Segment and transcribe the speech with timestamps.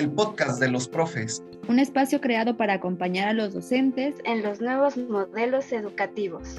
[0.00, 1.42] el podcast de los profes.
[1.68, 6.56] Un espacio creado para acompañar a los docentes en los nuevos modelos educativos.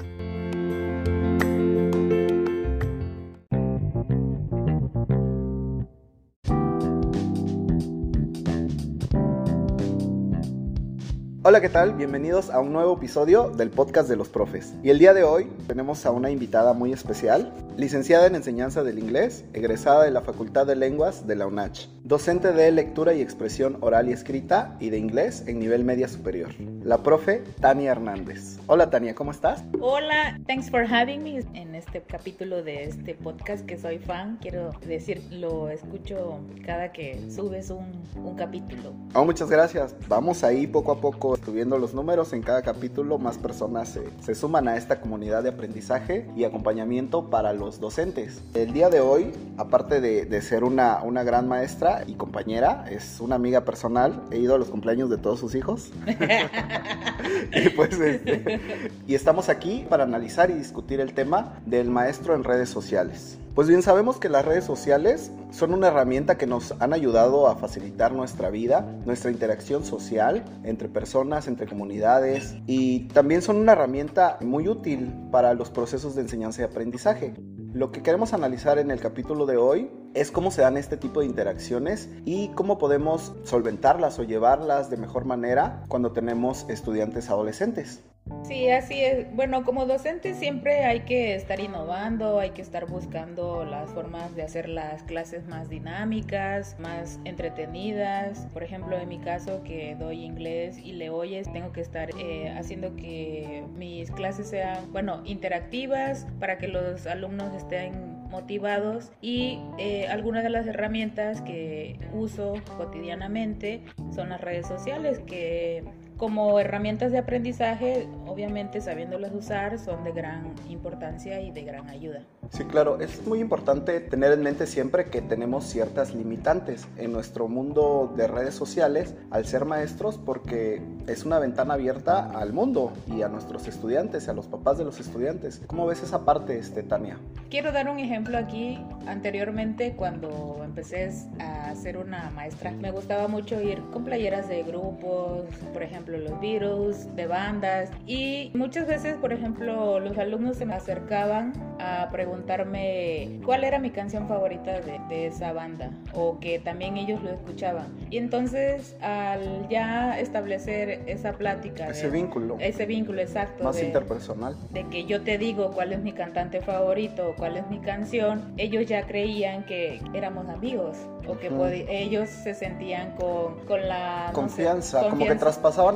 [11.44, 11.94] Hola, ¿qué tal?
[11.94, 14.74] Bienvenidos a un nuevo episodio del podcast de los profes.
[14.84, 19.00] Y el día de hoy tenemos a una invitada muy especial, licenciada en enseñanza del
[19.00, 23.78] inglés, egresada de la Facultad de Lenguas de la UNACH, docente de lectura y expresión
[23.80, 26.52] oral y escrita y de inglés en nivel media superior,
[26.82, 28.58] la profe Tania Hernández.
[28.66, 29.62] Hola Tania, ¿cómo estás?
[29.80, 34.38] Hola, thanks for having me en este capítulo de este podcast que soy fan.
[34.40, 38.92] Quiero decir, lo escucho cada que subes un, un capítulo.
[39.14, 39.94] Oh, muchas gracias.
[40.08, 44.34] Vamos ahí poco a poco subiendo los números en cada capítulo, más personas se, se,
[44.34, 48.42] suman a esta comunidad de aprendizaje y acompañamiento para los docentes.
[48.54, 53.20] El día de hoy, aparte de, de ser una, una, gran maestra y compañera, es
[53.20, 54.22] una amiga personal.
[54.30, 55.90] He ido a los cumpleaños de todos sus hijos.
[57.52, 58.60] y, pues, este,
[59.06, 63.38] y estamos aquí para analizar y discutir el tema del maestro en redes sociales.
[63.54, 67.56] Pues bien, sabemos que las redes sociales son una herramienta que nos han ayudado a
[67.56, 74.38] facilitar nuestra vida, nuestra interacción social entre personas, entre comunidades y también son una herramienta
[74.40, 77.34] muy útil para los procesos de enseñanza y aprendizaje.
[77.74, 81.20] Lo que queremos analizar en el capítulo de hoy es cómo se dan este tipo
[81.20, 88.04] de interacciones y cómo podemos solventarlas o llevarlas de mejor manera cuando tenemos estudiantes adolescentes.
[88.44, 89.34] Sí, así es.
[89.34, 94.42] Bueno, como docente siempre hay que estar innovando, hay que estar buscando las formas de
[94.42, 98.46] hacer las clases más dinámicas, más entretenidas.
[98.52, 102.52] Por ejemplo, en mi caso que doy inglés y le oyes, tengo que estar eh,
[102.56, 110.08] haciendo que mis clases sean, bueno, interactivas para que los alumnos estén motivados y eh,
[110.08, 113.82] algunas de las herramientas que uso cotidianamente
[114.14, 115.84] son las redes sociales que
[116.22, 122.22] como herramientas de aprendizaje, obviamente sabiéndolas usar, son de gran importancia y de gran ayuda.
[122.50, 127.48] Sí, claro, es muy importante tener en mente siempre que tenemos ciertas limitantes en nuestro
[127.48, 133.22] mundo de redes sociales al ser maestros porque es una ventana abierta al mundo y
[133.22, 135.60] a nuestros estudiantes, a los papás de los estudiantes.
[135.66, 137.18] ¿Cómo ves esa parte, este, Tania?
[137.50, 138.78] Quiero dar un ejemplo aquí.
[139.06, 141.10] Anteriormente, cuando empecé
[141.40, 146.40] a ser una maestra, me gustaba mucho ir con playeras de grupos, por ejemplo, los
[146.40, 147.90] Beatles, de bandas.
[148.06, 153.90] Y muchas veces, por ejemplo, los alumnos se me acercaban a preguntarme cuál era mi
[153.90, 157.86] canción favorita de, de esa banda o que también ellos lo escuchaban.
[158.10, 164.84] Y entonces, al ya establecer esa plática, ese vínculo, ese vínculo exacto, más interpersonal, de
[164.88, 168.86] que yo te digo cuál es mi cantante favorito o cuál es mi canción, ellos
[168.86, 170.96] ya creían que éramos amigos
[171.26, 171.50] o que
[171.88, 175.34] ellos se sentían con, con la confianza, no sé, confianza, como que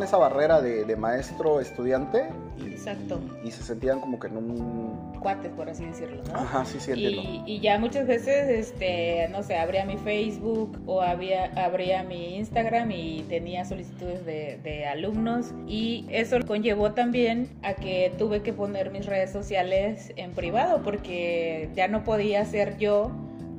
[0.03, 3.21] esa barrera de, de maestro-estudiante y, Exacto.
[3.43, 5.17] Y, y, se sentían como que en un...
[5.21, 6.39] Cuates, por así decirlo, ¿no?
[6.39, 7.23] Ajá, sí, sí, entiendo.
[7.23, 12.37] Y, y, ya muchas veces, este, no sé, abría mi Facebook o había, abría mi
[12.37, 18.53] Instagram y tenía solicitudes de, de alumnos y eso conllevó también a que tuve que
[18.53, 23.11] poner mis redes sociales en privado porque ya no podía ser yo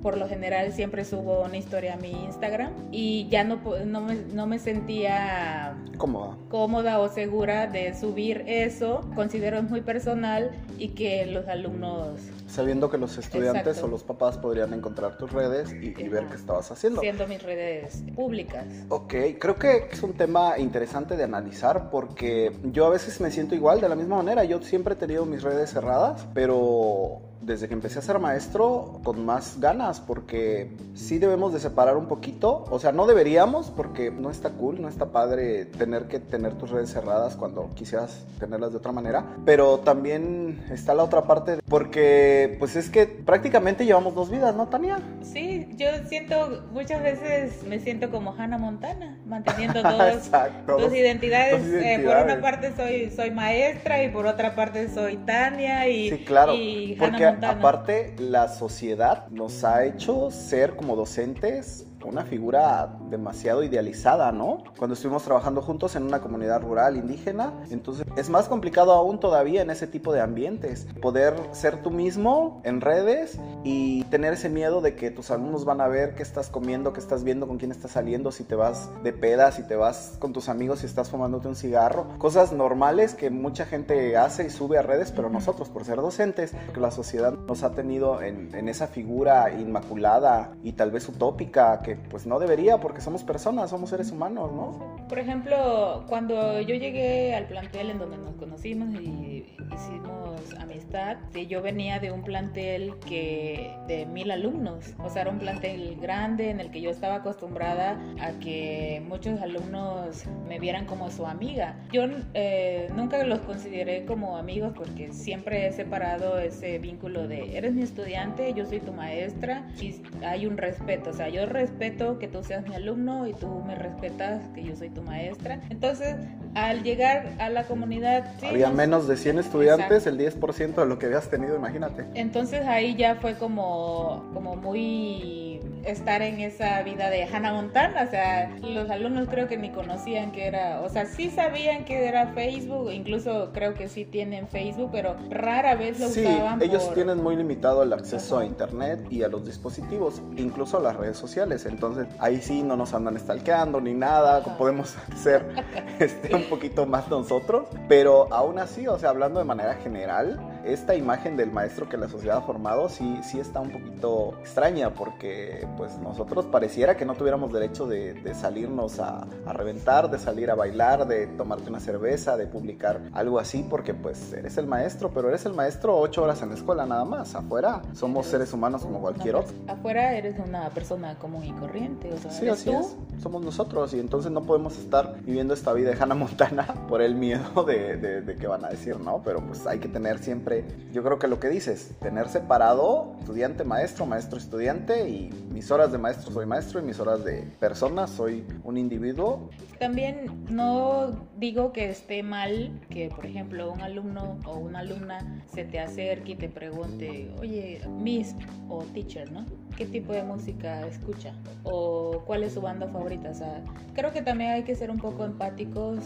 [0.02, 4.16] por lo general siempre subo una historia a mi Instagram y ya no, no, me,
[4.34, 6.38] no me sentía cómoda.
[6.50, 9.02] cómoda o segura de subir eso.
[9.16, 12.20] Considero es muy personal y que los alumnos...
[12.48, 13.88] Sabiendo que los estudiantes Exacto.
[13.88, 17.02] o los papás podrían encontrar tus redes y, y, ver qué estabas haciendo.
[17.02, 18.66] Siendo mis redes públicas.
[18.90, 23.56] Ok, creo que es un tema interesante de analizar porque yo a veces me siento
[23.56, 24.44] igual, de la misma manera.
[24.44, 29.26] Yo siempre he tenido mis redes cerradas, pero desde que empecé a ser maestro con
[29.26, 34.30] más ganas porque sí debemos de separar un poquito, o sea, no deberíamos porque no
[34.30, 38.78] está cool, no está padre tener que tener tus redes cerradas cuando quisieras tenerlas de
[38.78, 44.30] otra manera, pero también está la otra parte porque pues es que prácticamente llevamos dos
[44.30, 45.00] vidas, ¿no, Tania?
[45.22, 50.32] Sí, yo siento muchas veces me siento como Hannah Montana, manteniendo dos,
[50.66, 51.62] dos identidades.
[51.62, 51.84] Dos identidades.
[51.84, 56.18] Eh, por una parte soy soy maestra y por otra parte soy Tania y Sí,
[56.26, 63.64] claro, y porque aparte la sociedad nos ha hecho ser como docentes una figura demasiado
[63.64, 64.64] idealizada, ¿no?
[64.78, 69.62] Cuando estuvimos trabajando juntos en una comunidad rural indígena, entonces es más complicado aún todavía
[69.62, 74.82] en ese tipo de ambientes, poder ser tú mismo en redes y tener ese miedo
[74.82, 77.72] de que tus alumnos van a ver qué estás comiendo, qué estás viendo, con quién
[77.72, 81.10] estás saliendo, si te vas de peda, si te vas con tus amigos, si estás
[81.10, 85.70] fumándote un cigarro, cosas normales que mucha gente hace y sube a redes, pero nosotros
[85.70, 90.74] por ser docentes, que la sociedad nos ha tenido en, en esa figura inmaculada y
[90.74, 94.98] tal vez utópica que pues no debería porque somos personas, somos seres humanos, ¿no?
[95.08, 101.16] Por ejemplo, cuando yo llegué al plantel en donde nos conocimos y hicimos amistad,
[101.48, 106.50] yo venía de un plantel que de mil alumnos, o sea, era un plantel grande
[106.50, 111.78] en el que yo estaba acostumbrada a que muchos alumnos me vieran como su amiga.
[111.94, 112.04] Yo
[112.34, 117.84] eh, nunca los consideré como amigos porque siempre he separado ese vínculo de eres mi
[117.84, 122.44] estudiante, yo soy tu maestra y hay un respeto, o sea, yo respeto que tú
[122.44, 125.62] seas mi alumno y tú me respetas que yo soy tu maestra.
[125.70, 126.16] Entonces,
[126.56, 128.26] al llegar a la comunidad...
[128.44, 132.06] Había menos de 100 estudiantes, el 10% de lo que habías tenido, imagínate.
[132.16, 135.47] Entonces ahí ya fue como, como muy
[135.88, 140.32] estar en esa vida de Hannah Montana, o sea, los alumnos creo que ni conocían
[140.32, 144.90] que era, o sea, sí sabían que era Facebook, incluso creo que sí tienen Facebook,
[144.92, 146.62] pero rara vez lo sí, usaban.
[146.62, 150.96] Ellos tienen muy limitado el acceso a internet y a los dispositivos, incluso a las
[150.96, 155.46] redes sociales, entonces ahí sí no nos andan stalkeando ni nada, podemos ser
[156.00, 160.96] este, un poquito más nosotros, pero aún así, o sea, hablando de manera general, esta
[160.96, 165.68] imagen del maestro que la sociedad ha formado sí, sí está un poquito extraña porque
[165.78, 171.08] pues nosotros pareciera que no tuviéramos derecho de, salirnos a, reventar, de salir a bailar,
[171.08, 175.46] de tomarte una cerveza, de publicar algo así porque pues eres el maestro, pero eres
[175.46, 177.34] el maestro ocho horas en la escuela nada más.
[177.36, 179.56] Afuera somos seres humanos como cualquier otro.
[179.68, 182.96] Afuera eres una persona común y corriente, o sea, sí, así es.
[183.22, 187.16] Somos nosotros y entonces no podemos estar viviendo esta vida de Hannah Montana por el
[187.16, 189.22] miedo de, de, de que van a decir, ¿no?
[189.24, 190.57] Pero pues hay que tener siempre
[190.92, 195.92] yo creo que lo que dices, tener separado estudiante, maestro, maestro, estudiante y mis horas
[195.92, 199.50] de maestro soy maestro y mis horas de persona soy un individuo.
[199.80, 205.66] También no digo que esté mal que, por ejemplo, un alumno o una alumna se
[205.66, 208.36] te acerque y te pregunte, oye, Miss
[208.70, 209.46] o teacher, ¿no?
[209.76, 211.34] ¿Qué tipo de música escucha?
[211.64, 213.30] ¿O cuál es su banda favorita?
[213.30, 213.64] O sea,
[213.94, 216.00] creo que también hay que ser un poco empáticos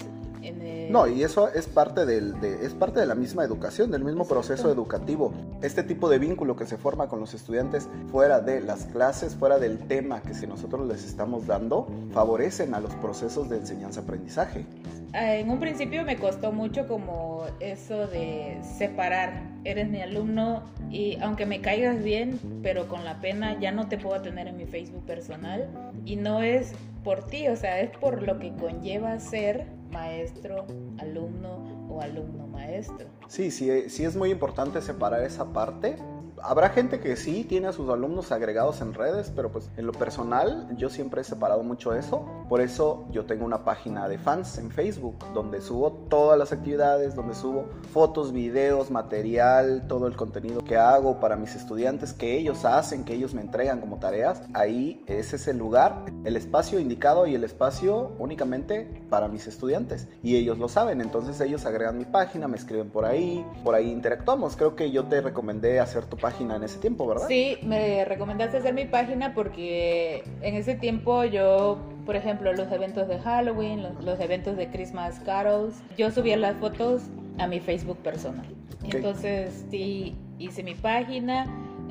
[0.89, 4.27] no, y eso es parte, del, de, es parte de la misma educación, del mismo
[4.27, 5.33] proceso educativo.
[5.61, 9.59] Este tipo de vínculo que se forma con los estudiantes fuera de las clases, fuera
[9.59, 14.65] del tema que si nosotros les estamos dando, favorecen a los procesos de enseñanza-aprendizaje.
[15.13, 21.17] Ah, en un principio me costó mucho como eso de separar, eres mi alumno y
[21.21, 24.65] aunque me caigas bien, pero con la pena ya no te puedo tener en mi
[24.65, 25.69] Facebook personal
[26.05, 26.73] y no es
[27.03, 30.65] por ti, o sea, es por lo que conlleva ser maestro,
[30.97, 33.07] alumno o alumno maestro.
[33.27, 35.95] Sí, sí, sí es muy importante separar esa parte
[36.43, 39.91] habrá gente que sí tiene a sus alumnos agregados en redes, pero pues en lo
[39.91, 42.25] personal yo siempre he separado mucho eso.
[42.49, 47.15] Por eso yo tengo una página de fans en Facebook donde subo todas las actividades,
[47.15, 52.65] donde subo fotos, videos, material, todo el contenido que hago para mis estudiantes, que ellos
[52.65, 54.41] hacen, que ellos me entregan como tareas.
[54.53, 60.07] Ahí ese es el lugar, el espacio indicado y el espacio únicamente para mis estudiantes.
[60.23, 63.91] Y ellos lo saben, entonces ellos agregan mi página, me escriben por ahí, por ahí
[63.91, 64.55] interactuamos.
[64.55, 67.27] Creo que yo te recomendé hacer tu página en ese tiempo, ¿verdad?
[67.27, 73.07] Sí, me recomendaste hacer mi página porque en ese tiempo yo, por ejemplo, los eventos
[73.07, 77.03] de Halloween, los, eventos de Christmas carols, yo subía las fotos
[77.37, 78.45] a mi Facebook personal.
[78.83, 81.45] Entonces, sí, hice mi página,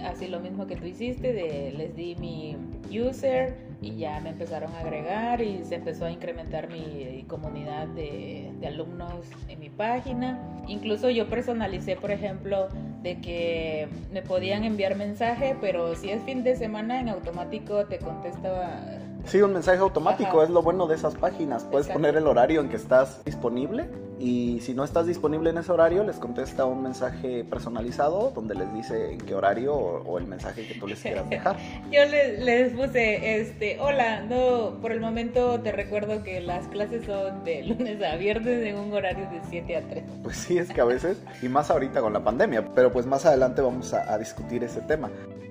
[0.04, 2.56] así lo mismo que tú hiciste, de, les di mi
[2.90, 8.52] user y ya me empezaron a agregar y se empezó a incrementar mi comunidad de,
[8.61, 10.38] de alumnos en mi página.
[10.66, 12.68] Incluso yo personalicé, por ejemplo,
[13.02, 17.99] de que me podían enviar mensaje, pero si es fin de semana en automático te
[17.99, 18.80] contestaba
[19.25, 21.64] Sí, un mensaje automático es lo bueno de esas páginas.
[21.64, 23.88] Puedes poner el horario en que estás disponible
[24.21, 28.73] y si no estás disponible en ese horario, les contesta un mensaje personalizado donde les
[28.75, 31.57] dice en qué horario o, el mensaje que tú les quieras dejar.
[31.91, 37.07] Yo les, les, puse, este, hola, no, por el momento te recuerdo que las clases
[37.07, 40.05] son de lunes a viernes en un horario de 7 a 3.
[40.23, 43.25] Pues sí, es que a veces, y más ahorita con la pandemia, pero pues más
[43.25, 45.11] adelante vamos a, a discutir ese tema.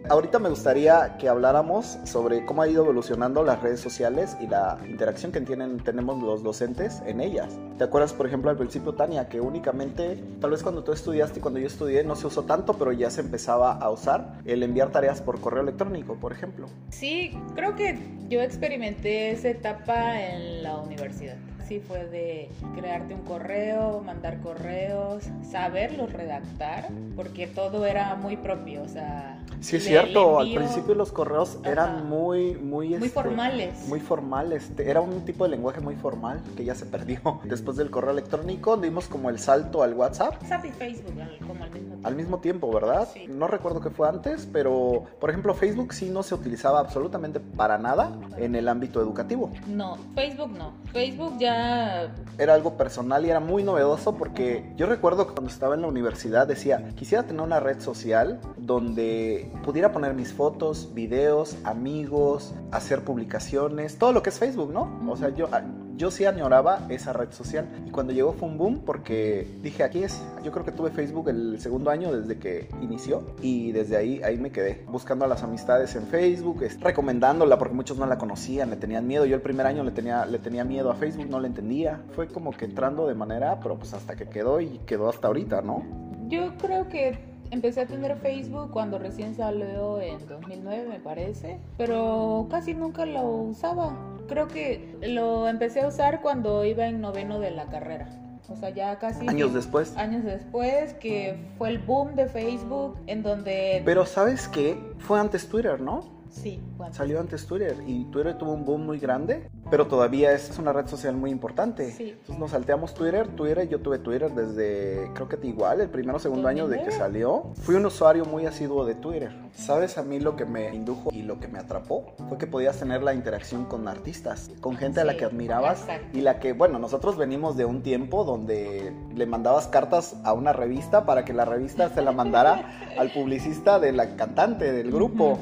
[0.10, 4.80] Ahorita me gustaría que habláramos sobre cómo ha ido evolucionando las redes sociales y la
[4.88, 7.60] interacción que tienen, tenemos los docentes en ellas.
[7.78, 11.42] ¿Te acuerdas, por ejemplo, al principio, Tania, que únicamente, tal vez cuando tú estudiaste y
[11.42, 14.92] cuando yo estudié, no se usó tanto, pero ya se empezaba a usar el enviar
[14.92, 16.68] tareas por correo electrónico, por ejemplo?
[16.90, 17.98] Sí, creo que
[18.30, 21.38] yo experimenté esa etapa en la universidad
[21.70, 28.82] sí fue de crearte un correo, mandar correos, saberlos redactar, porque todo era muy propio,
[28.82, 29.38] o sea...
[29.62, 31.72] Sí, es cierto, al principio los correos Ajá.
[31.72, 33.88] eran muy, muy, Muy este, formales.
[33.88, 37.20] Muy formales, Te- era un tipo de lenguaje muy formal que ya se perdió.
[37.44, 40.42] Después del correo electrónico dimos como el salto al WhatsApp.
[40.42, 41.14] WhatsApp y Facebook
[41.46, 42.08] como al mismo tiempo.
[42.08, 43.08] Al mismo tiempo, ¿verdad?
[43.14, 43.26] Sí.
[43.28, 47.78] No recuerdo qué fue antes, pero por ejemplo Facebook sí no se utilizaba absolutamente para
[47.78, 49.52] nada en el ámbito educativo.
[49.68, 50.72] No, Facebook no.
[50.94, 55.76] Facebook ya Era algo personal y era muy novedoso porque yo recuerdo que cuando estaba
[55.76, 61.58] en la universidad decía, quisiera tener una red social donde pudiera poner mis fotos, videos,
[61.64, 65.00] amigos, hacer publicaciones, todo lo que es Facebook, ¿no?
[65.08, 65.64] O sea, yo, ah,
[66.00, 70.02] yo sí añoraba esa red social y cuando llegó fue un boom porque dije, aquí
[70.02, 74.22] es, yo creo que tuve Facebook el segundo año desde que inició y desde ahí,
[74.24, 78.70] ahí me quedé, buscando a las amistades en Facebook, recomendándola porque muchos no la conocían,
[78.70, 81.42] le tenían miedo, yo el primer año le tenía, le tenía miedo a Facebook, no
[81.42, 85.10] le entendía, fue como que entrando de manera, pero pues hasta que quedó y quedó
[85.10, 85.84] hasta ahorita, ¿no?
[86.30, 87.20] Yo creo que
[87.52, 93.28] empecé a tener Facebook cuando recién salió en 2009, me parece, pero casi nunca lo
[93.28, 93.96] usaba.
[94.28, 98.08] Creo que lo empecé a usar cuando iba en noveno de la carrera.
[98.48, 99.96] O sea, ya casi Años después.
[99.96, 104.76] años después que fue el boom de Facebook en donde Pero ¿sabes qué?
[104.98, 106.19] Fue antes Twitter, ¿no?
[106.30, 110.58] Sí, bueno, Salió antes Twitter y Twitter tuvo un boom muy grande, pero todavía es
[110.58, 111.92] una red social muy importante.
[111.92, 112.10] Sí.
[112.12, 116.20] Entonces nos salteamos Twitter, Twitter, yo tuve Twitter desde, creo que igual, el primero o
[116.20, 116.98] segundo año de que 2009.
[116.98, 117.44] salió.
[117.62, 119.32] Fui un usuario muy asiduo de Twitter.
[119.54, 122.14] ¿Sabes a mí lo que me indujo y lo que me atrapó?
[122.30, 125.82] Fue que podías tener la interacción con artistas, con gente a la Sí, que admirabas
[125.82, 126.18] exacto.
[126.18, 130.54] y la que, bueno, nosotros venimos de un tiempo donde le mandabas cartas a una
[130.54, 135.32] revista para que la revista se la mandara al publicista de la cantante del grupo.
[135.34, 135.42] Ujú.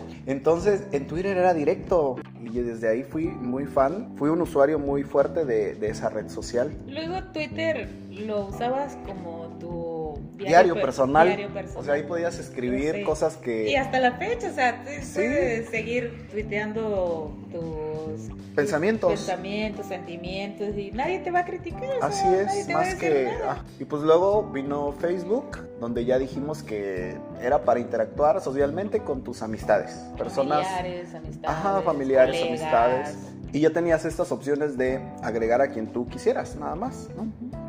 [0.92, 2.16] En Twitter era directo.
[2.42, 4.16] Y desde ahí fui muy fan.
[4.18, 6.76] Fui un usuario muy fuerte de esa red social.
[6.88, 9.87] luego Twitter lo usabas como tu
[10.38, 11.27] Diario, per- personal.
[11.27, 11.82] diario personal.
[11.82, 13.03] O sea, ahí podías escribir Sí.
[13.03, 13.70] cosas que...
[13.70, 15.15] Y hasta la fecha, o sea, Sí.
[15.15, 19.12] puedes seguir tuiteando tus Pensamientos.
[19.12, 21.84] tus pensamientos, sentimientos y nadie te va a criticar.
[21.84, 22.27] o sea, Así
[22.62, 23.29] es, más que...
[23.48, 29.24] ah, y pues luego vino Facebook, donde ya dijimos que era para interactuar socialmente con
[29.24, 29.91] tus amistades.
[30.17, 30.65] Personas...
[30.67, 31.58] Familiares, amistades.
[31.58, 32.60] Ajá, familiares, colegas.
[32.62, 33.17] amistades.
[33.53, 37.27] Y ya tenías estas opciones de agregar a quien tú quisieras, nada más, ¿no?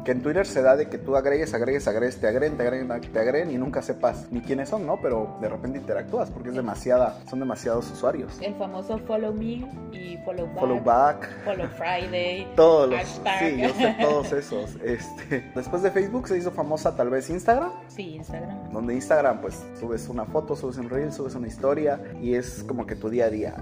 [0.09, 2.88] Que en Twitter se da de que tú agregues, agregues, agregues, te agreguen, te agreguen,
[3.12, 4.99] te agreguen y nunca sepas ni quiénes son, ¿no?
[5.03, 8.41] Pero de repente interactúas porque es demasiada, son demasiados usuarios.
[8.41, 10.61] El famoso follow me y follow back.
[10.61, 12.50] Follow back, Follow Friday.
[12.57, 13.38] todos los, hashtag.
[13.38, 14.77] sí, yo sé todos esos.
[14.83, 18.73] Este, después de Facebook se hizo famosa tal vez Instagram, Sí, Instagram.
[18.73, 22.87] donde Instagram pues subes una foto, subes un reel, subes una historia y es como
[22.87, 23.57] que tu día a día.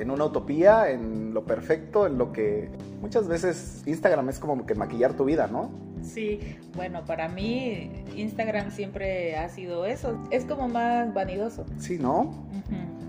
[0.00, 4.74] En una utopía, en lo perfecto, en lo que muchas veces Instagram es como que
[4.74, 5.70] maquillar tu vida, ¿no?
[6.02, 6.40] Sí,
[6.74, 10.18] bueno, para mí Instagram siempre ha sido eso.
[10.30, 11.66] Es como más vanidoso.
[11.78, 12.48] Sí, ¿no?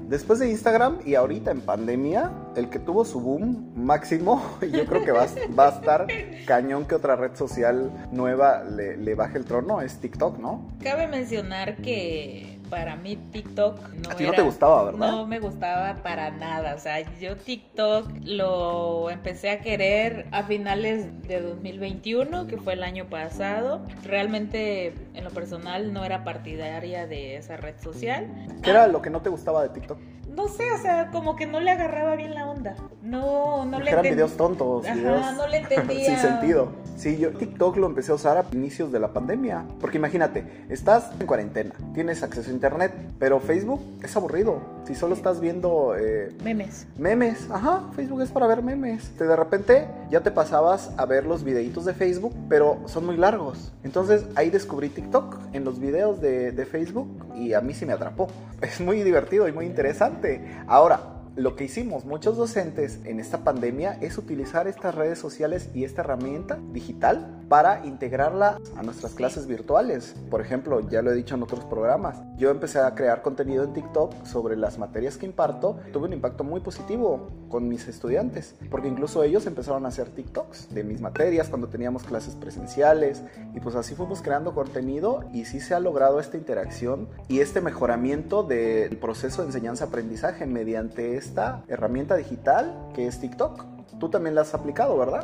[0.10, 5.06] Después de Instagram y ahorita en pandemia, el que tuvo su boom máximo, yo creo
[5.06, 6.08] que va, a- va a estar
[6.46, 10.68] cañón que otra red social nueva le, le baje el trono, es TikTok, ¿no?
[10.84, 15.12] Cabe mencionar que para mí TikTok no A ti no era- te gustaba, ¿verdad?
[15.12, 16.74] No me gustaba para nada.
[16.74, 22.82] O sea, yo TikTok lo empecé a querer a finales de 2021, que fue el
[22.84, 23.82] año pasado.
[24.04, 28.28] Realmente, en lo personal, no era partidaria de esa red social.
[28.64, 30.00] ¿Qué era lo que no te gustaba de TikTok?
[30.30, 32.76] No sé, o sea, como que no le agarraba bien la onda.
[33.02, 36.06] No, no le eran enten- videos tontos, Ajá, videos no le entendía.
[36.06, 36.72] sin sentido.
[37.02, 39.66] Sí, yo TikTok lo empecé a usar a inicios de la pandemia.
[39.80, 44.62] Porque imagínate, estás en cuarentena, tienes acceso a internet, pero Facebook es aburrido.
[44.86, 46.86] Si solo estás viendo eh, Memes.
[47.00, 49.18] memes, ajá, Facebook es para ver memes.
[49.18, 53.74] De repente ya te pasabas a ver los videitos de Facebook, pero son muy largos.
[53.84, 57.94] Entonces ahí descubrí TikTok en los videos de, de Facebook y a mí sí me
[57.94, 58.28] atrapó.
[58.62, 60.40] Es muy divertido y muy interesante.
[60.68, 65.86] Ahora, lo que hicimos muchos docentes en esta pandemia es utilizar estas redes sociales y
[65.86, 70.16] esta herramienta digital para integrarla a nuestras clases virtuales.
[70.30, 73.74] Por ejemplo, ya lo he dicho en otros programas, yo empecé a crear contenido en
[73.74, 75.78] TikTok sobre las materias que imparto.
[75.94, 80.74] Tuve un impacto muy positivo con mis estudiantes, porque incluso ellos empezaron a hacer TikToks
[80.74, 83.22] de mis materias cuando teníamos clases presenciales
[83.54, 87.62] y pues así fuimos creando contenido y sí se ha logrado esta interacción y este
[87.62, 93.66] mejoramiento del proceso de enseñanza-aprendizaje mediante esta herramienta digital que es TikTok.
[94.02, 95.24] Tú también la has aplicado, ¿verdad?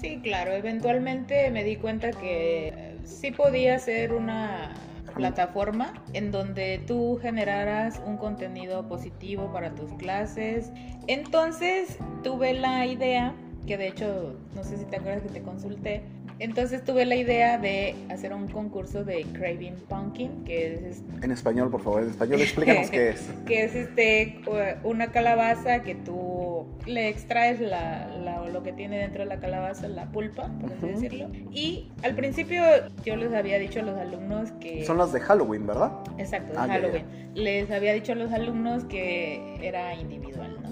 [0.00, 4.72] Sí, claro, eventualmente me di cuenta que eh, sí podía ser una
[5.16, 10.70] plataforma en donde tú generaras un contenido positivo para tus clases.
[11.08, 13.34] Entonces tuve la idea
[13.66, 16.04] que de hecho, no sé si te acuerdas que te consulté,
[16.38, 21.02] entonces tuve la idea de hacer un concurso de Craving Pumpkin, que es...
[21.22, 23.30] En español, por favor, en español explícanos qué es.
[23.46, 24.40] Que es este,
[24.84, 28.08] una calabaza que tú le extraes la,
[28.52, 31.28] lo que tiene dentro de la calabaza, la pulpa, por así decirlo.
[31.50, 32.62] Y al principio
[33.04, 34.84] yo les había dicho a los alumnos que...
[34.84, 35.92] Son las de Halloween, ¿verdad?
[36.18, 37.04] Exacto, de ah, Halloween.
[37.34, 40.68] Les había dicho a los alumnos que era individual, ¿no?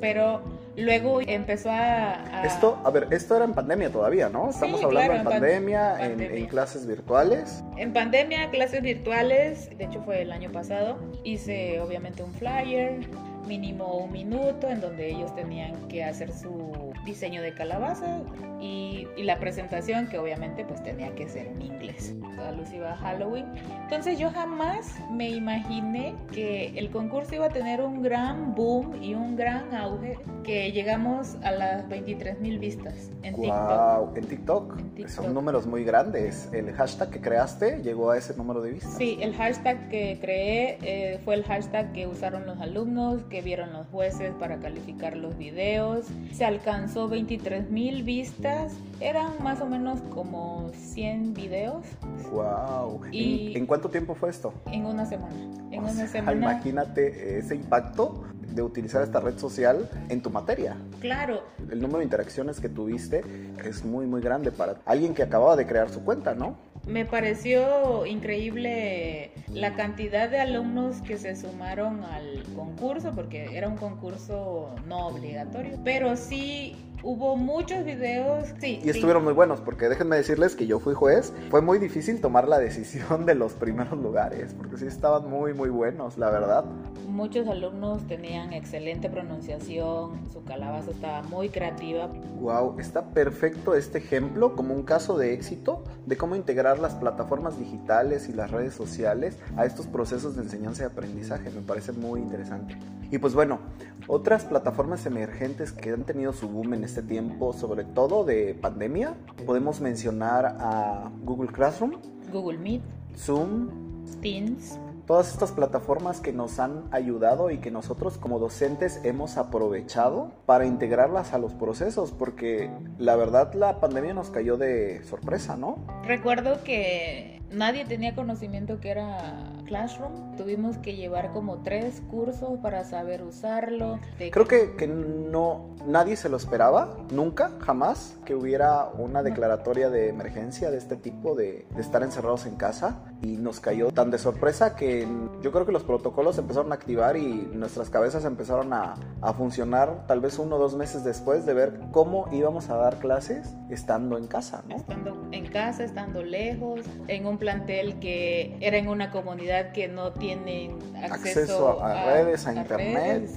[0.00, 0.42] Pero
[0.76, 4.50] Luego empezó a, Esto, a ver, esto era en pandemia todavía, ¿no?
[4.50, 7.62] Estamos hablando en, pandemia, en, clases virtuales.
[7.76, 10.98] En pandemia, clases virtuales, de hecho fue el año pasado.
[11.22, 13.00] Hice obviamente un flyer,
[13.46, 18.22] mínimo un minuto, en donde ellos tenían que hacer su diseño de calabaza
[18.60, 22.14] y, la presentación que obviamente pues tenía que ser en inglés,
[22.46, 23.46] alusiva a Halloween.
[23.82, 29.14] Entonces yo jamás me imaginé que el concurso iba a tener un gran boom y
[29.14, 34.16] un gran auge que llegamos a las 23 mil vistas en TikTok.
[34.16, 34.78] ¿En TikTok?
[35.08, 36.50] Son números muy grandes.
[36.52, 38.94] ¿El hashtag que creaste llegó a ese número de vistas?
[38.98, 43.72] Sí, el hashtag que creé eh, fue el hashtag que usaron los alumnos, que vieron
[43.72, 46.06] los jueces para calificar los videos.
[46.32, 48.74] Se alcanzó 23 mil vistas.
[49.00, 51.84] Eran más o menos como 100 videos.
[52.30, 53.00] ¡Wow!
[53.10, 54.54] ¿Y ¿En, cuánto tiempo fue esto?
[54.70, 55.34] En una semana.
[55.72, 56.52] En una semana.
[56.52, 60.76] Imagínate ese impacto de utilizar esta red social en tu materia.
[61.00, 61.42] Claro.
[61.68, 63.24] El número de interacciones que tuviste
[63.64, 66.56] es muy, muy grande para alguien que acababa de crear su cuenta, ¿no?
[66.86, 73.76] Me pareció increíble la cantidad de alumnos que se sumaron al concurso, porque era un
[73.76, 78.48] concurso no obligatorio, pero sí hubo muchos videos.
[78.58, 81.32] Sí, y estuvieron muy buenos, porque déjenme decirles que yo fui juez.
[81.50, 85.68] Fue muy difícil tomar la decisión de los primeros lugares, porque sí estaban muy, muy
[85.68, 86.64] buenos, la verdad.
[87.06, 92.08] Muchos alumnos tenían excelente pronunciación, su calabaza estaba muy creativa.
[92.40, 97.58] Wow, está perfecto este ejemplo como un caso de éxito de cómo integrar las plataformas
[97.58, 101.50] digitales y las redes sociales a estos procesos de enseñanza y aprendizaje.
[101.50, 102.76] Me parece muy interesante.
[103.14, 103.60] Y pues bueno,
[104.08, 109.14] otras plataformas emergentes que han tenido su boom en este tiempo, sobre todo de pandemia,
[109.46, 111.92] podemos mencionar a Google Classroom,
[112.32, 112.82] Google Meet,
[113.16, 119.36] Zoom, Teams, todas estas plataformas que nos han ayudado y que nosotros como docentes hemos
[119.36, 125.56] aprovechado para integrarlas a los procesos, porque la verdad la pandemia nos cayó de sorpresa,
[125.56, 125.76] ¿no?
[126.04, 129.18] Recuerdo que nadie tenía conocimiento que era
[129.66, 130.36] Classroom.
[130.36, 133.98] Tuvimos que llevar como tres cursos para saber usarlo.
[134.30, 140.08] Creo que, que no, nadie se lo esperaba, nunca, jamás, que hubiera una declaratoria de
[140.08, 143.02] emergencia de este tipo, de, de estar encerrados en casa.
[143.22, 145.08] Y nos cayó tan de sorpresa que
[145.40, 150.06] yo creo que los protocolos empezaron a activar y nuestras cabezas empezaron a, a funcionar
[150.06, 154.18] tal vez uno o dos meses después de ver cómo íbamos a dar clases estando
[154.18, 154.76] en casa, ¿no?
[154.76, 160.12] Estando en casa, estando lejos, en un plantel que era en una comunidad que no
[160.12, 163.28] tienen acceso, a, redes, a, internet,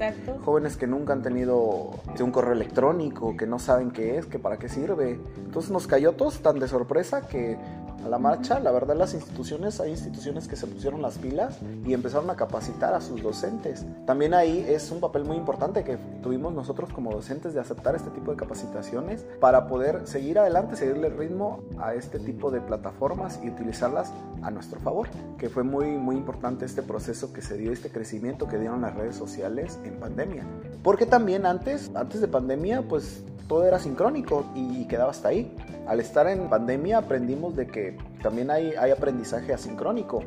[0.46, 4.58] jóvenes que nunca han tenido un correo electrónico, que no saben qué es, que para
[4.58, 5.20] qué sirve.
[5.36, 7.58] Entonces nos cayó todos tan de sorpresa que
[8.06, 11.94] a la marcha, la verdad las instituciones, hay instituciones que se pusieron las pilas y
[11.94, 13.86] empezaron a capacitar a sus docentes.
[14.06, 18.10] También ahí es un papel muy importante que tuvimos nosotros como docentes de aceptar este
[18.12, 23.40] tipo de capacitaciones para poder seguir adelante, seguirle el ritmo a este tipo de plataformas
[23.44, 25.08] y utilizarlas a nuestro favor,
[25.38, 28.96] que fue muy muy importante este proceso que se dio, este crecimiento que dieron las
[28.96, 30.46] redes sociales en pandemia.
[30.84, 35.52] Porque también antes, antes de pandemia, pues todo era sincrónico y quedaba hasta ahí.
[35.88, 40.24] Al estar en pandemia aprendimos de que también hay, aprendizaje asincrónico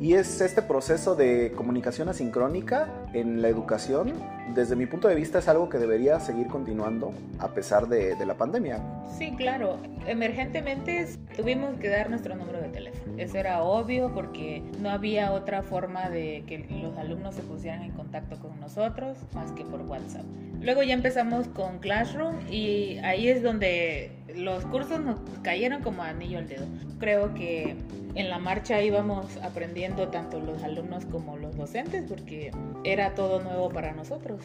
[0.00, 4.14] y es este proceso de comunicación asincrónica en la educación,
[4.54, 8.26] desde mi punto de vista es algo que debería seguir continuando a pesar de, de
[8.26, 8.78] la pandemia.
[9.18, 9.78] Sí, claro.
[10.06, 11.06] Emergentemente
[11.36, 13.14] tuvimos que dar nuestro número de teléfono.
[13.18, 17.92] Eso era obvio porque no había otra forma de que los alumnos se pusieran en
[17.92, 20.24] contacto con nosotros más que por WhatsApp.
[20.62, 26.38] Luego ya empezamos con Classroom y ahí es donde los cursos nos cayeron como anillo
[26.38, 26.66] al dedo.
[27.00, 27.76] Creo que
[28.14, 32.52] en la marcha íbamos aprendiendo tanto los alumnos como los docentes porque
[32.84, 34.40] era todo nuevo para nosotros.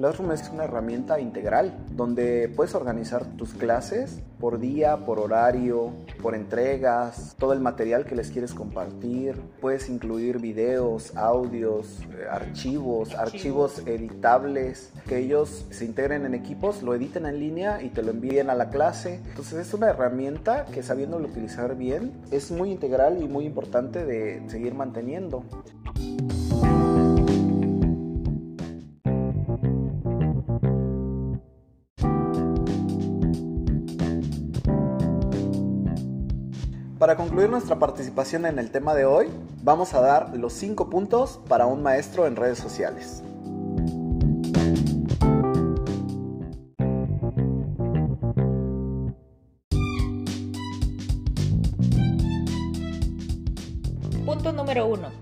[0.00, 6.34] Classroom es una herramienta integral donde puedes organizar tus clases por día, por horario, por
[6.34, 9.38] entregas, todo el material que les quieres compartir.
[9.60, 16.94] Puedes incluir videos, audios, eh, archivos, archivos editables, que ellos se integren en equipos, lo
[16.94, 19.20] editen en línea y te lo envíen a la clase.
[19.28, 24.42] Entonces es una herramienta que sabiéndolo utilizar bien es muy integral y muy importante de
[24.48, 25.44] seguir manteniendo.
[37.00, 39.28] Para concluir nuestra participación en el tema de hoy,
[39.62, 43.22] vamos a dar los 5 puntos para un maestro en redes sociales.
[54.26, 55.19] Punto número 1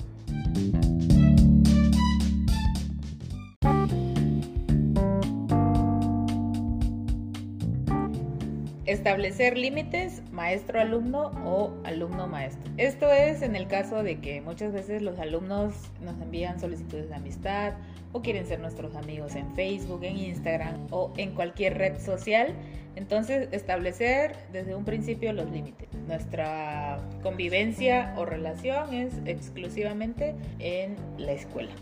[9.19, 12.71] Establecer límites maestro-alumno o alumno-maestro.
[12.77, 17.17] Esto es en el caso de que muchas veces los alumnos nos envían solicitudes de
[17.17, 17.73] amistad
[18.13, 22.55] o quieren ser nuestros amigos en Facebook, en Instagram o en cualquier red social.
[22.95, 25.89] Entonces, establecer desde un principio los límites.
[26.07, 31.73] Nuestra convivencia o relación es exclusivamente en la escuela.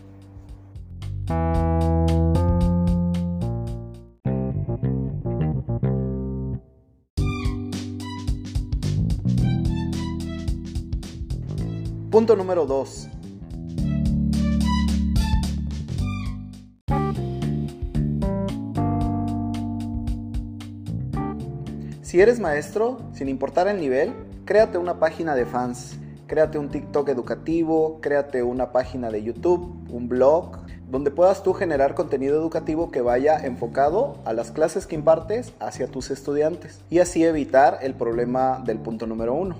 [12.17, 13.09] Punto número 2.
[22.01, 27.07] Si eres maestro, sin importar el nivel, créate una página de fans, créate un TikTok
[27.09, 30.57] educativo, créate una página de YouTube, un blog,
[30.89, 35.85] donde puedas tú generar contenido educativo que vaya enfocado a las clases que impartes hacia
[35.85, 39.55] tus estudiantes y así evitar el problema del punto número uno.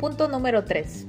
[0.00, 1.06] Punto número 3.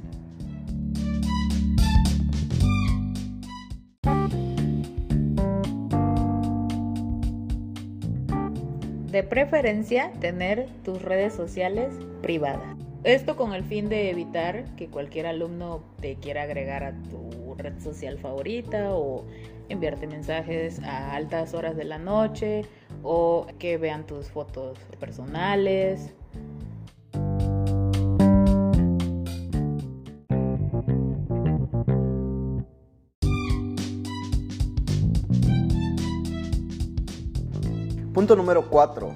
[9.12, 12.76] De preferencia, tener tus redes sociales privadas.
[13.06, 17.80] Esto con el fin de evitar que cualquier alumno te quiera agregar a tu red
[17.80, 19.26] social favorita o
[19.70, 22.66] enviarte mensajes a altas horas de la noche
[23.04, 26.14] o que vean tus fotos personales
[38.22, 39.16] Punto número 4.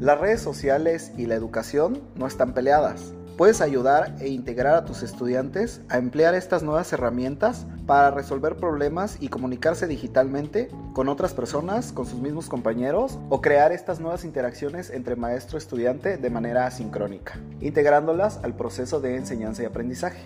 [0.00, 3.14] Las redes sociales y la educación no están peleadas.
[3.36, 9.16] Puedes ayudar e integrar a tus estudiantes a emplear estas nuevas herramientas para resolver problemas
[9.18, 14.88] y comunicarse digitalmente con otras personas, con sus mismos compañeros o crear estas nuevas interacciones
[14.90, 20.22] entre maestro-estudiante de manera asincrónica, integrándolas al proceso de enseñanza y aprendizaje.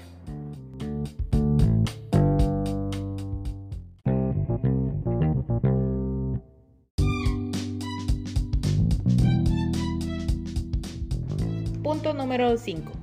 [11.83, 12.98] Punto número 5.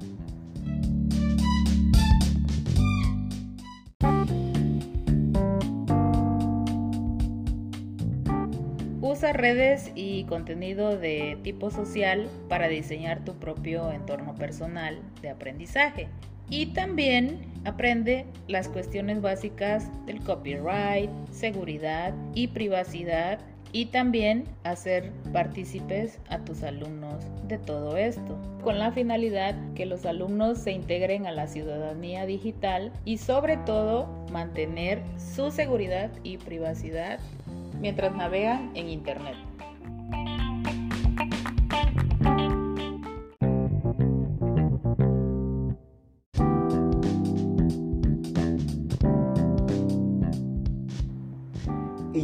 [9.45, 16.08] Redes y contenido de tipo social para diseñar tu propio entorno personal de aprendizaje.
[16.49, 23.38] Y también aprende las cuestiones básicas del copyright, seguridad y privacidad
[23.71, 30.08] y también hacer partícipes a tus alumnos de todo esto, con la finalidad que los
[30.08, 37.19] alumnos se integren a la ciudadanía digital y sobre todo mantener su seguridad y privacidad
[37.79, 39.35] mientras navegan en Internet.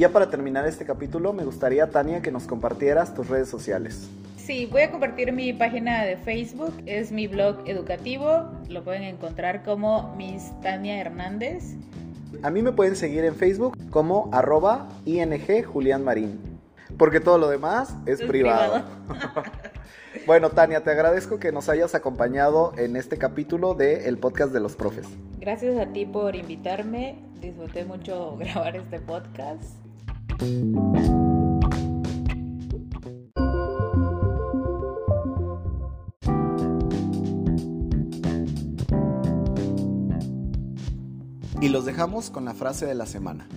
[0.02, 4.10] ya para terminar este capítulo, me gustaría, Tania, que nos compartieras tus redes sociales.
[4.36, 9.62] Sí, voy a compartir mi página de Facebook, es mi blog educativo, lo pueden encontrar
[9.64, 11.76] como Miss Tania Hernández.
[12.44, 16.40] A mí me pueden seguir en Facebook como arroba ing Julián Marín,
[16.98, 18.84] porque todo lo demás es, privado.
[20.26, 24.60] bueno, Tania, te agradezco que nos hayas acompañado en este capítulo de El Podcast de
[24.60, 25.08] los Profes.
[25.40, 29.76] Gracias a ti por invitarme, disfruté mucho grabar este podcast
[41.62, 43.48] y los dejamos con la frase de la semana.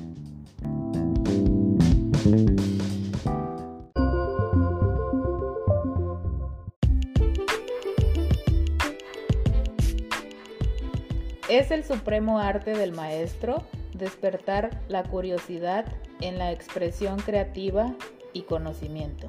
[11.49, 13.65] Es el supremo arte del maestro
[13.95, 15.87] despertar la curiosidad
[16.21, 17.95] en la expresión creativa
[18.33, 19.29] y conocimiento.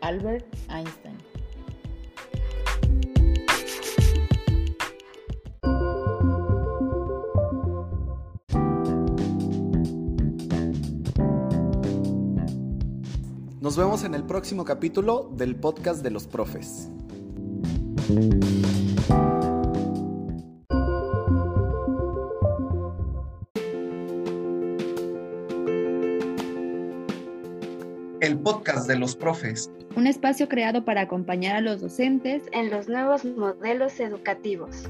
[0.00, 1.15] Albert Einstein.
[13.66, 16.88] Nos vemos en el próximo capítulo del podcast de los profes.
[28.20, 29.68] El podcast de los profes.
[29.96, 34.84] Un espacio creado para acompañar a los docentes en los nuevos modelos educativos.